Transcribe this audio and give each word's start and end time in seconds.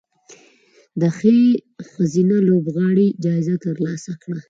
د 1.01 1.03
ښې 1.17 1.37
ښځینه 1.91 2.37
لوبغاړې 2.47 3.07
جایزه 3.23 3.55
ترلاسه 3.65 4.11
کړه 4.21 4.39